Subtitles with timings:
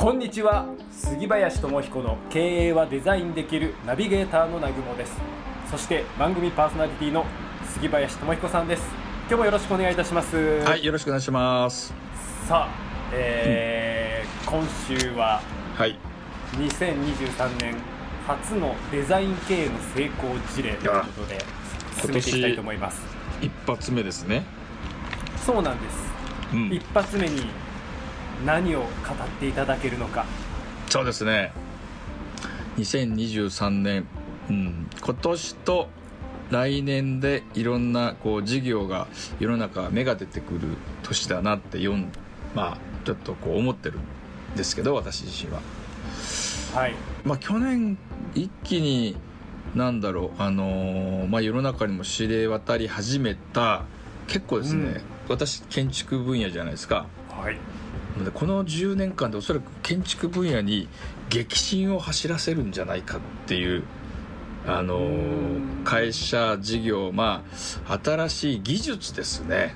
[0.00, 5.12] こんにちは杉林智彦の経営はデザインできるナビゲーターの南雲です。
[5.70, 7.26] そして番組パーソナリティの
[7.74, 8.82] 杉林智彦さんです。
[9.28, 10.38] 今日もよろしくお願いいたします。
[10.64, 11.92] はいよろしくお願いします。
[12.48, 15.42] さあ、えー今週は
[15.76, 15.98] はい。
[16.52, 17.76] 2023年
[18.26, 21.38] 初のデザイン経営の成功事例ということで
[22.00, 23.02] 進めていきたいと思います。
[23.42, 24.46] 一発目ですね。
[25.44, 25.96] そうなんです、
[26.54, 26.72] うん。
[26.72, 27.42] 一発目に
[28.44, 28.88] 何を語っ
[29.38, 30.24] ていただけるのか。
[30.88, 31.52] そうですね。
[32.78, 34.06] 2023年、
[34.48, 35.88] うん、今年と
[36.50, 39.06] 来年でいろんなこう事業が
[39.38, 40.60] 世の中芽が出てくる
[41.02, 42.10] 年だなって読ん
[42.54, 45.60] まあちょっとこう思ってるんですけど私自身は。
[46.74, 46.94] はい。
[47.24, 47.98] まあ去年
[48.34, 49.16] 一気に
[49.74, 53.84] なんだろうあのーまあ世の中にも知れ渡り始めた
[54.26, 57.06] 結構ですね、私建築分野じゃないですか。
[57.30, 57.54] はい。
[57.54, 57.60] で
[58.34, 60.88] この10年間でおそらく建築分野に
[61.28, 63.84] 激震を走らせるんじゃないかっていう
[64.66, 65.80] あのうん。
[65.84, 67.42] 会社事業ま
[67.88, 69.74] あ新しい技術ですね。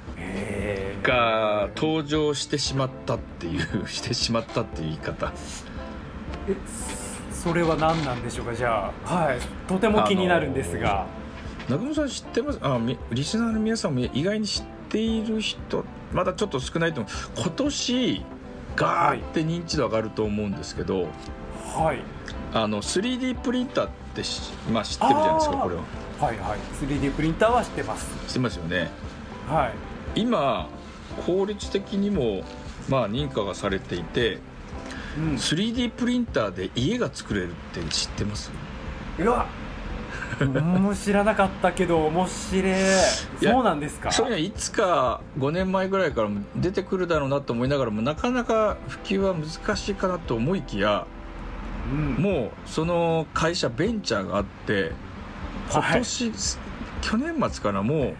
[1.03, 5.33] が登場してしまったっていう してしまったっていう言い方。
[6.48, 6.55] え
[7.33, 8.55] それは何なんでしょうか？
[8.55, 9.39] じゃあはい。
[9.67, 11.07] とても気になるんですが、
[11.69, 12.59] 中村さん知ってます？
[12.63, 17.12] あみリスナーの皆さんも意外に知っている人まだちょっと少ないと思う。
[17.41, 18.23] 今年
[18.77, 21.09] ガーって認知度上がると思うんですけど、
[21.77, 22.03] はい。
[22.53, 25.83] あの 3D プリンターってし、まあ、知ってるじゃないですかこれは。
[26.20, 26.59] はいはい。
[26.84, 28.06] 3D プリンターは知ってます。
[28.28, 28.91] 知ってますよね。
[29.48, 29.67] は
[30.17, 30.20] い。
[30.20, 30.69] 今
[31.27, 32.42] 効率的にも
[32.89, 34.39] まあ認可がされていて
[35.19, 35.34] うん。
[35.34, 38.53] 3D プリンターで家が作れるって知ってます？
[39.19, 39.47] うわ
[40.61, 42.75] もう知らなかったけど面白い。
[43.43, 44.11] そうなんですか？
[44.11, 51.07] そういうのはいつか5年前ぐらいからも出てくるだろうなと思いながらもなかなか普及は難しいかなと思いきや
[51.92, 52.14] うん。
[52.14, 54.92] もうその会社ベンチャーがあって
[55.70, 56.33] 今年、
[57.01, 58.14] 去年末からもう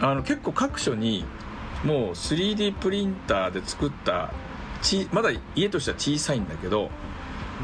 [0.00, 1.24] あの結構各所に
[1.84, 4.32] もう 3D プリンターで作った
[4.80, 6.90] ちまだ家としては小さいんだけど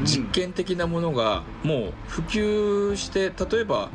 [0.03, 3.89] 実験的なものがもう普及して例えば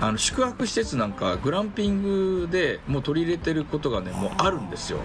[0.00, 4.98] あの宿泊施設なんかグランピングでもう取り入れてることがねもうあるんですよ。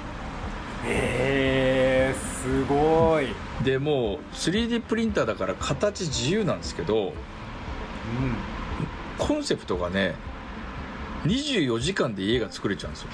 [0.88, 7.13] へえすごい、うん、でもう 3D プリンターだから形自由なんですけど
[9.18, 10.16] コンセプトがね
[11.25, 13.09] 24時間で家が作れちゃうんですよ。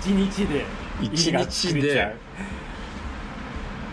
[0.00, 0.64] 一日で
[1.00, 2.16] 一家が日で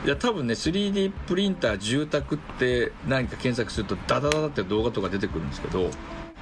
[0.04, 5.92] いや多分ね 3D プリンター住宅って何か検索するとダダダダって動画とか出てくるんですけど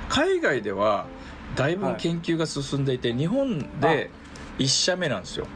[0.08, 1.08] 海外では
[1.56, 4.12] だいぶ研究が進んでいて、日本で
[4.60, 5.48] 1社目なんですよ。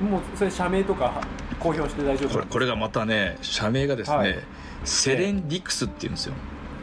[0.00, 1.22] もうそれ社名とか
[1.60, 4.38] 公表して大丈夫これこれがまたね社名がですね、はい。
[4.84, 6.34] セレンディクスっていうんですよ。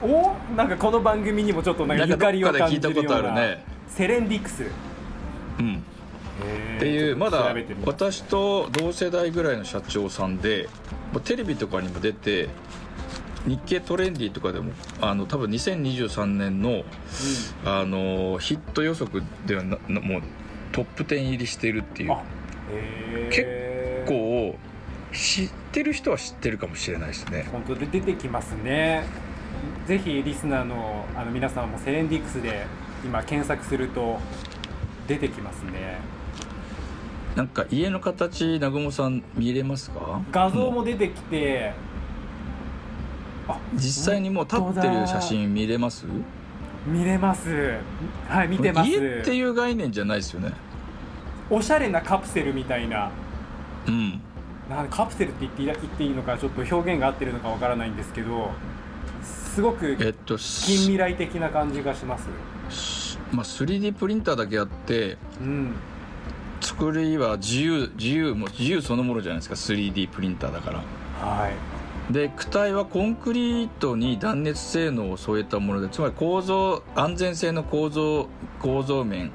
[0.01, 0.33] お？
[0.55, 3.65] なんかこの番組にもちょっとなんかゆかりを感じるようどっかで聞いたことあなるね。
[3.89, 4.63] セレンディクス。
[5.59, 5.83] うん
[6.83, 7.55] っっていうまだ
[7.85, 10.69] 私と同世代ぐらいの社長さんで
[11.23, 12.49] テレビとかにも出て
[13.45, 14.71] 日経トレンディとかでも
[15.01, 16.83] あの多分2023年の
[17.65, 20.21] あのヒット予測ではななもう
[20.71, 22.15] トップ10入りしてるっていう。
[23.29, 23.45] 結
[24.07, 24.55] 構
[25.11, 27.47] 知ってる人は知ってるかもしれないですね。
[27.51, 29.05] 本当で出てきますね。
[29.85, 32.65] ぜひリスナーのあの皆さんもセレンディクスで
[33.03, 34.19] 今検索すると
[35.07, 35.99] 出てきますね
[37.35, 40.21] なんか家の形南雲さん見れますか？
[40.31, 41.73] 画像も出てきて、
[43.47, 46.05] あ実際にもう立ってる写真見れます？
[46.85, 47.77] 見れます。
[48.27, 48.89] はい見てます。
[48.89, 50.51] 家っていう概念じゃないですよね。
[51.49, 53.09] おしゃれなカプセルみたいな。
[53.87, 54.21] うん。
[54.69, 58.51] なんカプセルって言っていい言っていいのかちょっと表現が合ってるのかわからないんですけど
[59.21, 62.29] すごくえっと近未来的な感じがします。
[63.33, 65.73] まあ、3D プリンターだけあってうん
[66.73, 69.55] 作りは自由自由もう自由そのものじゃないですか。
[69.55, 70.77] 3D プリンターだから。
[71.19, 72.13] はい。
[72.13, 78.27] で躯体はコンクリートに断熱性能を添えたものでつまり構造安全性の構造
[78.59, 79.31] 構造面。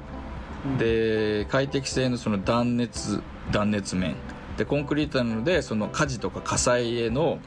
[0.65, 0.77] うん。
[0.77, 3.21] で快適性のその断熱
[3.51, 4.15] 断熱面。
[4.57, 7.39] でコンクリートなのでその火事とか火災への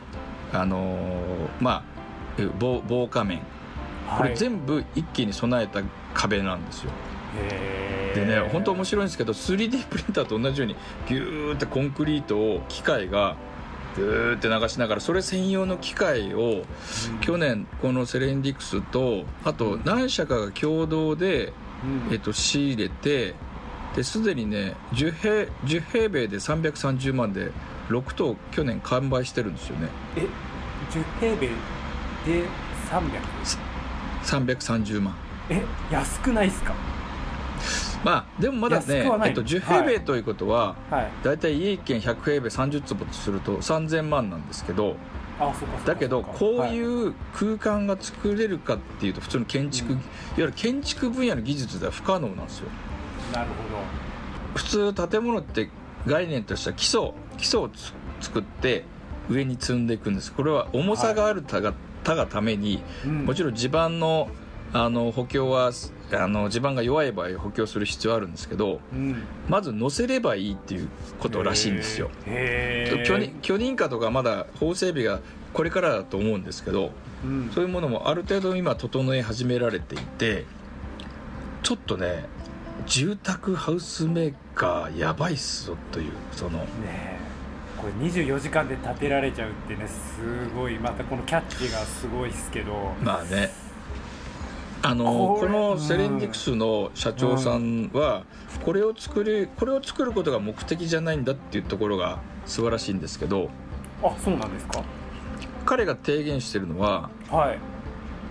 [0.55, 0.99] あのー
[1.61, 1.83] まあ
[2.59, 3.41] 防防火面。
[4.17, 5.83] これ全部一気に備えた
[6.15, 6.91] 壁なんですよ。
[6.91, 7.12] へー
[8.15, 10.77] でね本当面白いんですけど 3D プリンターと同じように
[11.09, 13.37] ギューってコンクリートを機械が
[13.97, 16.63] ギューって流しながらそれ専用の機械を
[17.21, 21.53] 去年このセレンディクスとあと何社かが共同で、
[22.09, 22.13] うん。
[22.13, 23.35] えっと、仕入れて
[23.97, 25.33] ですでにね10平
[25.67, 27.51] ,10 平米で330万で
[27.89, 29.89] 6棟去年完売してるんですよね。
[30.17, 30.21] え
[30.91, 31.49] 10平米
[32.27, 32.45] で
[32.91, 35.15] 300 330万。
[35.51, 36.75] え安くないですか？
[38.05, 41.11] まあでもまだねえっと、10平米ということは、はい。
[41.23, 41.39] だい。
[41.39, 44.97] たい家一軒100平米30坪とすると3000万なんですけど
[45.87, 49.99] だけどこうはいいう空間が作れるかっていうと普通の建築、うん。
[49.99, 50.05] いわ
[50.37, 52.69] ゆる建築分野の技術では不可能なんですよ。
[53.33, 53.55] なるほ
[54.55, 55.71] 普通建物って
[56.07, 58.85] 概念としては基礎基礎をつ作って
[59.31, 60.33] 上に積んでいくんです。
[60.33, 61.73] これは重さがあるたが,、
[62.05, 63.27] たがためにど、うん。
[63.27, 64.29] もちろん地盤の
[64.75, 65.71] あの補強は
[66.13, 69.23] あの地盤が弱い場合補強する必要あるんですけどうん。
[69.49, 70.89] まず乗せればいいっていう
[71.19, 72.11] ことらしいんですよ。
[72.25, 75.21] 許認可とかまだ法整備が
[75.53, 76.91] これからだと思うんですけど
[77.25, 77.51] うん。
[77.55, 80.47] そういうものもある程度今整え始められていて
[81.63, 82.25] ちょっとね
[82.87, 87.19] 住宅ハウスメーカーやばいっすぞというそのねえ。
[87.79, 90.79] これ24時間で建てられちゃうってねすごい。
[90.79, 92.95] またこのキャッチがすごいっすけど。
[93.03, 93.53] まあね
[94.85, 98.25] あのこのセレンディクスの社長さんは
[98.65, 103.49] これを作るこれを作ることが目的じゃないんだっていうところが素晴らしいんですけど
[104.03, 104.83] あそうなんですか。
[105.65, 107.59] 彼が提言してるのははい。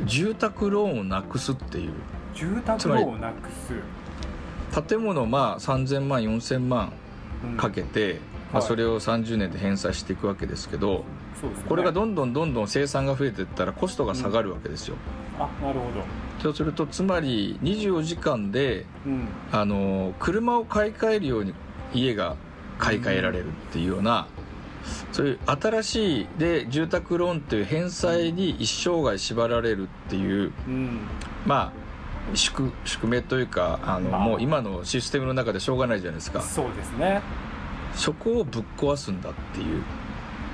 [0.05, 1.93] 住宅ローンをなくすっていう。
[2.33, 6.91] 住宅ローンをなくす、建物まあ3000万4000万
[7.45, 8.19] うんかけて、
[8.51, 8.67] まあ、はい。
[8.67, 11.05] それを30年で返済していくわけですけど
[11.43, 11.49] ね。
[11.67, 14.95] これがどんどんどんどん生産が増えていったらコストが下がるわけですよ、
[15.39, 16.03] あなるほど。
[16.41, 19.27] そうするとつまり24時間でうん。
[19.51, 21.53] あの車を買い替えるように
[21.93, 22.35] 家が
[22.79, 24.27] 買い替えられるっていうような、
[25.11, 30.99] そういう新しいで住宅ローンっていう返済に一生涯縛られるっていううん。
[31.45, 34.19] まあ宿宿命というかあの、まあ。
[34.21, 36.41] もう今のシステムの中でしょうがないじゃないですか。
[36.41, 37.21] そうですね。
[37.93, 39.83] そこをぶっ壊すんだっていう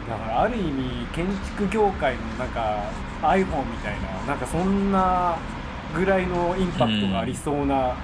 [0.09, 2.89] だからある意味建築業界のなんか
[3.21, 5.37] iPhone みたいななんかそんな
[5.95, 7.95] ぐらいのインパクトがありそうな、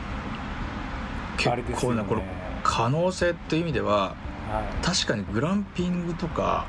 [1.38, 2.24] 結あれですよこの
[2.64, 4.16] 可能性っていう意味では
[4.50, 4.86] はい。
[4.86, 6.66] 確かにグランピングとか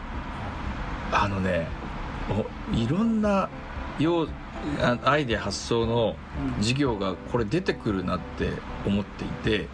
[1.13, 1.69] あのね
[2.31, 3.49] おいろんな
[3.99, 4.29] よう
[4.81, 6.17] あアイデア発想の
[6.57, 6.63] うん。
[6.63, 8.51] 事業がこれ出てくるなって
[8.87, 9.69] 思っていて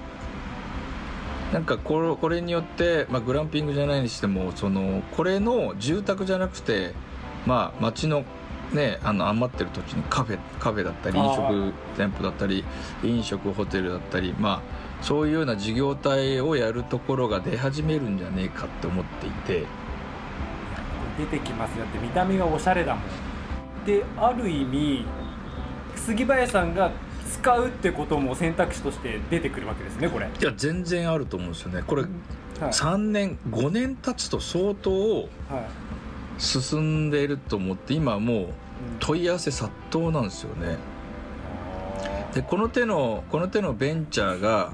[1.52, 6.94] なんかこれこれによって、まあ、グランピングじゃないにしてもそのこれの住宅じゃなくて、
[7.44, 8.25] まあ、町の,、
[8.73, 12.64] ね、あの余ってる土地にカフェカフェだったり飲食店舗だったり
[13.02, 19.67] 飲食ホテルだったり、まあ、そういうような事業体をやるところが出始めるんじゃねえかって思っていて。
[21.19, 23.05] 出てきますだって見た目がおしゃれだもん。
[23.85, 25.05] である意味
[25.97, 26.91] 杉林さんが
[27.31, 31.82] 使うってことも選択肢として出てくるわけですねこれ、はいや全然あると思うんですよね。
[31.87, 32.06] これい。
[32.59, 35.27] 3年5年経つと相当はい。
[36.38, 38.47] 進んでいると思って今はもううん。
[38.99, 40.77] 問い合わせ殺到なんですよね。
[42.35, 44.73] でこの手のこの手のベンチャーが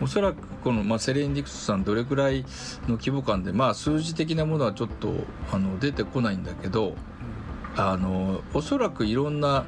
[0.00, 0.04] うん。
[0.04, 2.42] おそらくこの、まあ、セレンディクスさんどれくらい
[2.88, 5.12] の規模感で、まあ、数字的なものはちょっと
[5.52, 6.94] あの出てこないんだけど
[7.76, 9.64] あのおそらくいろんな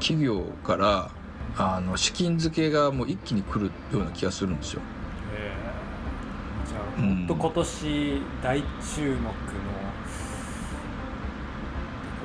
[0.00, 1.10] 企業から
[1.58, 4.82] あの資金付けがもう一気に来るような気がするんですよ。
[5.34, 6.68] えー。
[6.68, 8.66] じゃあ、うんほんと今年大注
[9.00, 9.20] 目の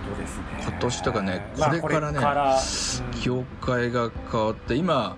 [0.06, 0.44] ことですね。
[0.62, 3.22] 今年とかねまあこれからねこれからうん。
[3.22, 5.18] 業界が変わって今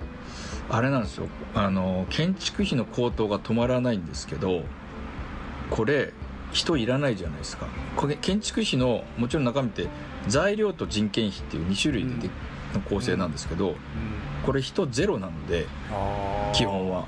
[0.69, 1.27] あれなんですよ。
[1.53, 4.63] あの建築費の高騰が止まらないんですけど
[5.69, 6.13] これ
[6.53, 7.67] 人いらないじゃないですか。
[7.97, 9.87] これ建築費のもちろん中身って
[10.27, 12.29] 材料と人件費っていう2種類でで、
[12.75, 13.75] の構成なんですけど、うん。
[14.45, 15.65] これ人ゼロなので
[16.53, 17.05] 基本は。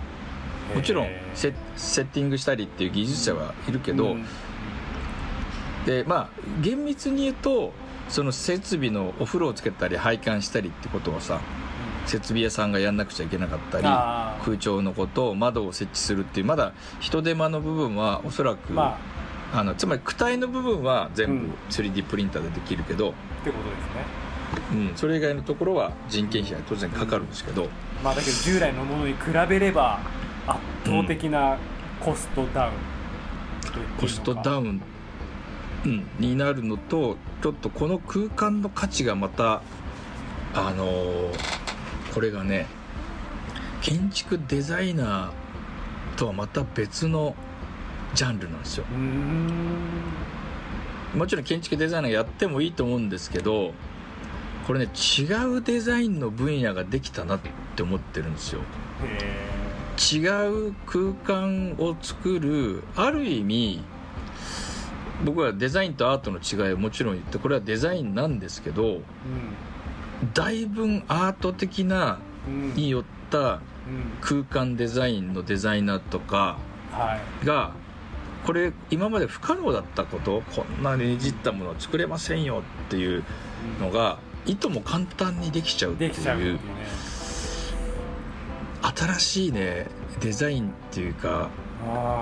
[0.75, 4.25] もちろんセセッティングしたりっていう技術者はいるけど、うん。
[5.85, 6.29] でまあ
[6.61, 7.71] 厳密に言うと
[8.09, 11.39] その設備のお風呂をつけたり配管したりってことをさ
[12.05, 13.83] 設備屋さんがやんなくちゃいけなかったり
[14.45, 19.17] 空調のこと窓を設置するっていうまだ人手間の部分はおそらく、まあ。
[19.53, 21.53] あのつまり躯体の部分は全部うん。
[21.69, 23.13] 3D プリンターでできるけど、っ
[23.45, 24.26] てことですね
[24.71, 24.91] うん。
[24.95, 27.67] それ以外のところは人件費が当然かかるんですけど、
[28.03, 29.99] まあだけど従来のものに比べれば
[30.45, 31.57] 圧倒的な
[31.99, 32.73] コストダウン。
[33.61, 34.81] と言っていいのかコストダウン、
[35.85, 39.61] うん、になるのとちょっとこの空間の価値がまた
[40.53, 41.67] あのー
[42.17, 42.65] これがね
[43.83, 47.35] 建築デザイナーとはまた別の
[48.15, 48.85] ジャンルなんですよ。
[51.13, 53.73] もちろん建築デザイナーやってもいいと思うんですけど
[54.67, 57.39] これね違うデザインの分野ができたなっ
[57.77, 58.59] て思ってるんですよ。
[59.97, 63.81] 違う空間を作るある意味
[65.25, 69.01] 僕はデザインとアートの違いをもちろん言ってこれはデザインなんですけど
[70.33, 72.19] だいぶアート的な
[72.75, 73.61] によった
[74.21, 76.57] 空間デザインのデザイナーとか
[77.43, 77.73] が
[78.45, 83.23] これ今まで不可能だったことこんなにねじったものを作れませんよっていう
[83.81, 86.13] のがいとも簡単にできちゃうっていいう。
[86.13, 86.59] うね
[88.81, 89.87] 新しいね
[90.21, 91.49] デザインっていうか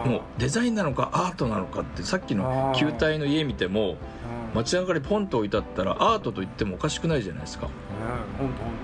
[0.06, 3.98] もうデザインなのかアートなのかってさっきの球体の家見てもうん。
[4.56, 7.68] 街中にポンと置いてあったらアートと言ってもおかしくないじゃないですか。
[8.40, 8.76] うんほんとほん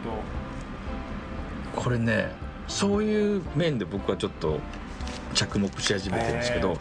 [1.83, 2.29] これね
[2.67, 4.59] そういう面で僕はちょっと
[5.33, 6.77] 着目し始めてるんですけど、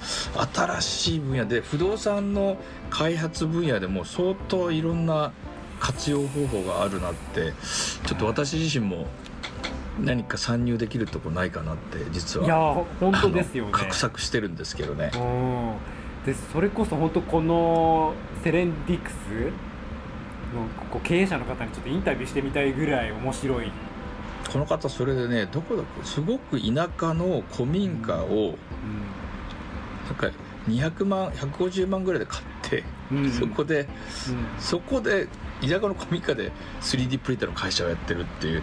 [0.55, 2.57] 新しい分野で不動産の
[2.91, 5.33] 開発分野でも相当いろんな
[5.81, 7.53] 活用方法があるなって
[8.07, 9.07] ちょっと私自身も
[9.99, 12.57] 何か参入できるとこないかなって実といや
[13.01, 13.73] 本当ですよね。
[13.73, 15.11] 画策してるんですけどね。
[15.15, 15.75] うん。
[16.25, 19.15] でそれこそ本当このセレンディクス
[20.55, 23.73] のこう経営者の方にちょっとインタビューしてみたいぐらい面白い、
[24.53, 28.59] この方それでねどこだすごく田舎の古民家を
[30.07, 30.31] なんか
[30.69, 33.31] 200万150万ぐらいで買って、うん。
[33.31, 33.89] そこでうん。
[34.59, 35.27] そこで
[35.61, 38.63] 田舎の古民家で 3D プリンターの会社をやってるっていう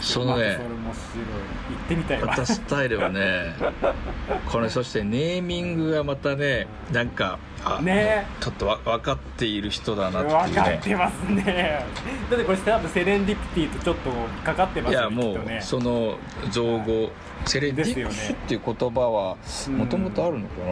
[0.00, 2.28] そのね行ってみたいわ。
[2.28, 3.54] またスタイルはね
[4.50, 8.26] これそしてネーミングがまたねなんかあね。
[8.40, 11.84] ちょっとわ分かっている人だなって分かっいうねてますね。
[12.30, 14.10] だってこれ多分セレンディピティとちょっと
[14.44, 15.60] かかってますよいやもうね。
[15.62, 16.18] その
[16.50, 17.10] 造語
[17.46, 19.36] セレンディクスっていう言葉は
[19.70, 20.66] もともとあるのかな？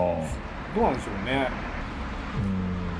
[0.75, 1.49] どうなんでしょうね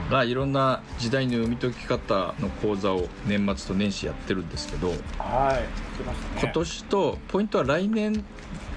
[0.07, 8.25] うんまあいろんな時代の読み解き方の講座を年末と年始やってるんですけどはい今年とポイントは来年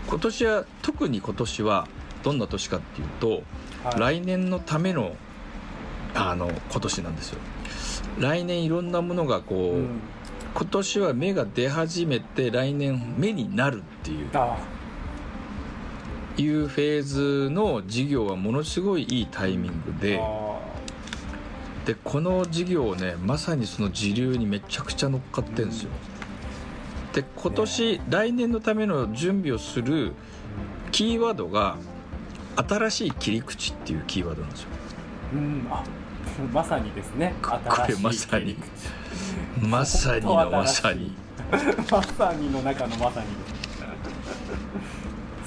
[0.08, 1.88] 今年は特に今年は
[2.24, 3.30] どんな年かっていうと、
[3.84, 4.00] はい。
[4.00, 5.16] 来年のための
[6.16, 7.40] あの今年なんですよ。
[8.20, 10.00] 来年いろんなものがこう、うん。
[10.56, 14.58] 今年は芽が出始めて来年芽になるっていうあ
[16.36, 20.58] いうフェーズの事業はものすごいいいタイミングであ
[21.88, 25.90] でこの事業をねまさにその時流にめちゃくちゃ乗っかってるんですよ。
[27.14, 30.12] で今年来年のための準備をする
[30.92, 31.78] キーワードが
[32.58, 34.68] 新しい切り口っていうキーワードなんですよ。
[35.34, 35.82] うんあ
[36.54, 37.34] まさにですね。
[37.42, 38.58] これ新しいまさに。
[39.64, 41.16] まさにのまさに。
[41.90, 43.28] まさにの中のまさに。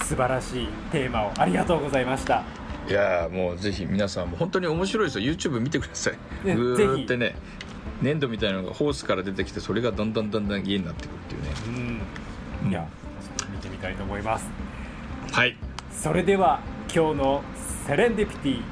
[0.05, 2.43] 素晴らしいテーマをありがとうございました
[2.89, 5.33] いやーもうぜひ皆さんも本当に面白いですよ。
[5.33, 6.47] YouTube 見てください。
[6.47, 7.37] ねぐーってね
[8.03, 12.01] 粘土みたいなのがホースから出てきてそれがだんだんだんだん家になってくるっていうね。
[12.63, 12.71] うん。
[12.71, 12.87] いや
[13.53, 14.47] 見てみたいと思います。
[15.33, 15.57] はい。
[15.93, 16.61] それでは
[16.95, 17.43] 今日の
[17.87, 18.63] セレンディピティ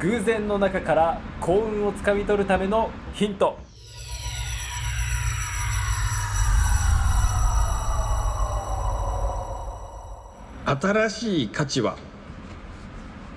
[0.00, 3.58] 偶然の中から幸運をつかみ取るためのヒント。
[10.64, 11.96] 新しい価値は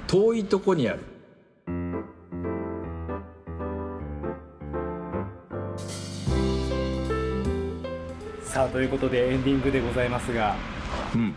[0.07, 0.99] 遠いとこにある。
[8.43, 10.55] さあということでエンディングでございますが
[11.13, 11.35] うん。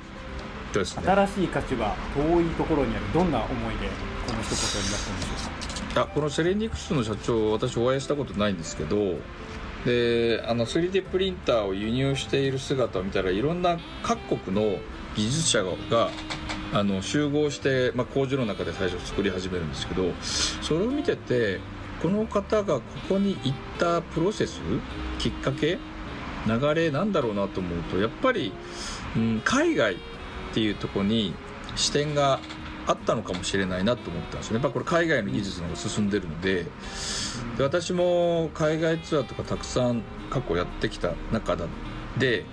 [0.72, 1.02] ですね。
[1.04, 3.12] 新しい価値は遠いところにある。
[3.12, 3.88] どんな思いで
[4.26, 9.16] この一言になったんでしょあこのセレンディクスの社長私お会いしたことないんですけど
[9.84, 14.78] であの 3D プリンターを輸入している姿を見たらいろんな各国の
[15.16, 16.10] 技術者が
[16.72, 20.12] あの集合して、まあ、工場の中で最初作り始めるんですけど
[20.62, 21.60] それを見てて
[22.02, 24.60] この方がここに行ったプロセス
[25.18, 25.78] きっかけ
[26.46, 28.52] 流れなんだろうなと思うとやっぱり、
[29.16, 29.96] うん、海外っ
[30.54, 31.34] ていうとこに
[31.74, 32.38] 視点が
[32.86, 34.62] あったのかもしれないなと思ったんですよね。
[34.62, 36.64] やっぱこれ海外の技術の方が進んでるので
[37.58, 41.56] で私も海外ツアーとかたくさん過去やってきた中
[42.16, 42.44] で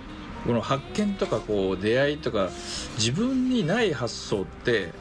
[0.45, 2.49] この発見とかこう出会いとか
[2.97, 4.91] 自分にない発想って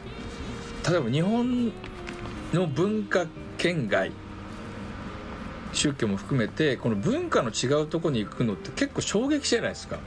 [0.89, 1.73] 例えば日本
[2.53, 3.27] の文化
[3.59, 4.13] 圏外
[5.73, 9.99] 宗教も含めてこの文化の違うところに行くのって結構衝撃じゃないですか。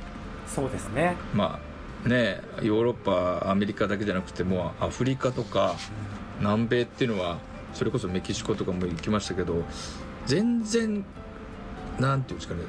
[0.48, 1.60] そうですねま
[2.06, 5.76] あねヨーロッパアメリカだけじゃなくてもうアフリカとか
[6.40, 7.40] 南米っていうのは
[7.74, 9.66] それこそメキシコとかも行きましたけど
[10.26, 11.04] 全然
[12.00, 12.62] なんていうんですかね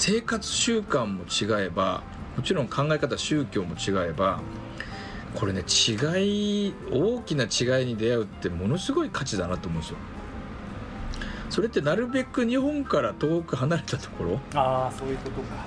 [0.00, 2.02] 生活習慣も違えば
[2.34, 4.40] もちろん考え方宗教も違えば
[5.34, 9.98] これね違い大きな違いに出会うってものすごい価値だなと思うんですよ。
[11.50, 15.66] それってなるべく日本から遠く離れたところああそういうことか。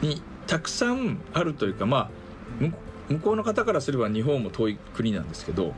[0.00, 2.10] にたくさんあるというかまあ
[2.58, 2.78] 向こ
[3.10, 5.72] 向こうの方からすれば日本も遠い国なんですけどっ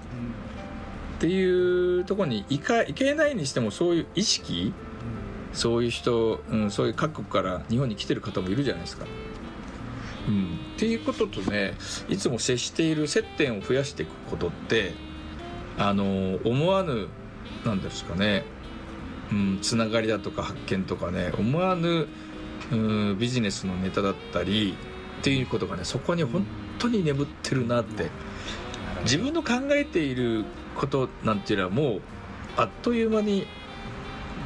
[1.18, 4.72] ていうところに行か行けないにしてもそういう意識
[5.58, 9.06] そういう人、うん、そういう各国から日本に来てる方もいるじゃないですか。
[10.28, 11.74] うん、っていうこととね
[12.08, 14.92] いつも接している接点を増やしていくことって
[15.76, 17.08] あの思わぬ
[17.64, 18.44] なんですかね、
[19.32, 22.06] うん、つながりだとか発見とかね思わぬ、
[22.70, 24.76] うん、ビジネスのネタだったり
[25.20, 26.46] っていうことがねそこに本
[26.78, 28.10] 当に眠ってるなって
[29.02, 30.44] 自分の考えている
[30.76, 32.00] ことなんていうのはもう
[32.56, 33.46] あっという間に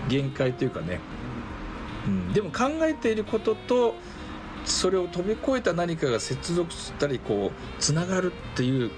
[0.09, 1.01] 限界というかね、
[2.07, 3.95] うん、でも考えていることと
[4.65, 8.91] それを飛び越えた何かが接続したりこうつながるっていう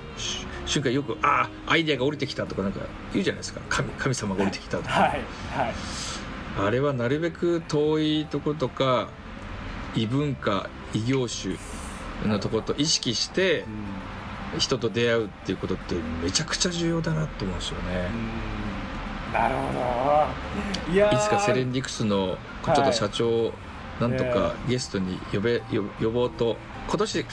[0.66, 2.80] 瞬間よく「ああアイデアが降りてきた」とかなんか
[3.12, 3.60] 言うじゃないですか。
[3.68, 5.74] 神神様が降りてきたとか、はいはい、
[6.66, 9.08] あれはなるべく遠いとことか
[9.94, 11.56] 異文化異業種
[12.26, 13.64] のとこと意識して
[14.58, 18.08] 人と出会うっていうことってめちゃくちゃ重要だなと思うんですよね。
[19.34, 19.72] なるほ
[20.88, 20.94] ど。
[20.94, 23.52] いやいつかセレンディクスのちょっと社長、
[24.00, 25.60] なんとかゲストに呼べ
[26.00, 26.56] 呼ぼうと
[26.88, 27.26] 今年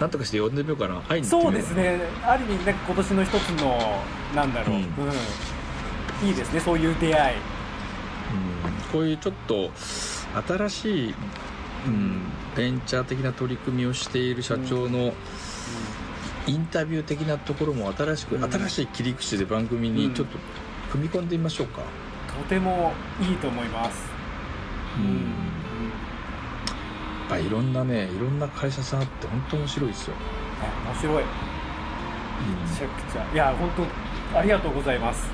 [0.00, 1.00] なんとかして呼んでみようかな。
[1.02, 2.00] 会いにそうですね。
[2.22, 3.78] ある意味なんか今年の一つの
[4.34, 4.84] なんだろう、うん、う
[6.24, 6.60] ん、いいですね。
[6.60, 7.42] そういう出会い、うん、
[8.92, 9.70] こういうちょっと
[10.46, 11.14] 新しい、
[11.86, 12.22] うん、
[12.56, 15.12] ベンチャー的な取り組みをしている社長の、
[16.46, 20.38] インタビュー的なところも新しく、新しい切り口で番組にちょっと
[20.90, 21.82] 踏み込んでみましょうか、
[22.26, 24.10] とてもいいと思います。
[24.98, 25.50] うん。
[27.30, 30.16] ぱいろんなねいろんな会社さんあって本当面白いですよ。
[30.84, 31.24] 面白い。
[31.24, 33.32] めちゃくちゃ。
[33.32, 33.70] いや本
[34.32, 35.30] 当ありがとうございます。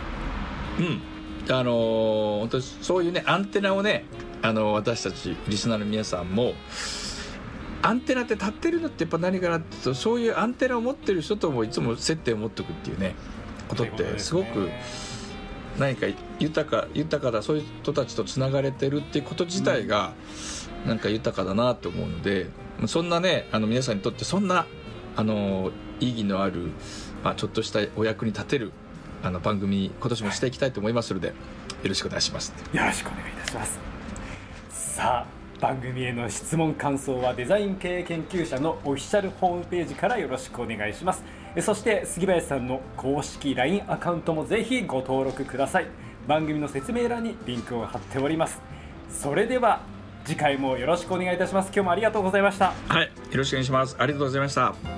[0.78, 1.00] うん。
[1.48, 4.04] あのー、本当そういうねアンテナをね
[4.42, 6.54] あの私たちリスナーの皆さんも
[7.82, 13.14] アンテナって立ってるのってやっぱ何かなってとそういうアンテナを持ってる人ともいつも接点を持っておくっていうね
[13.68, 14.68] ことってすごく
[15.78, 16.06] 何か
[16.38, 20.14] 豊か豊かだそういう人たちとつながれてるっていうこと自体が、
[20.86, 22.46] なんか豊かだなと思うので
[22.86, 24.66] そんなねあの皆さんにとってそんな
[25.16, 26.70] あの意義のある、
[27.24, 28.72] まあ、ちょっとしたお役に立てる
[29.22, 31.34] あの番組今年もしていきたいと思いますのでよ
[31.84, 32.54] ろしくお願いします。
[32.72, 33.78] よろしくお願いいたします。
[34.70, 41.24] さあ番組への質問感想はデザイン経営研究者のオフィシャルホームページからよろしくお願いします
[41.62, 45.86] そして杉林さんの公式 LINE アカウントもぜひご登録ください。
[46.26, 48.60] 番組の説明欄にリンクを貼っております。
[49.10, 49.80] それでは
[50.24, 51.66] 次回もよろしくお願いいたします。
[51.66, 52.72] 今日もありがとうございました。
[52.88, 53.96] はいよろしくお願いします。
[53.98, 54.95] ありがとうございました。